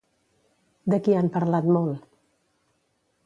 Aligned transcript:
De 0.93 0.99
qui 1.07 1.17
han 1.17 1.29
parlat 1.37 1.69
molt? 1.77 2.07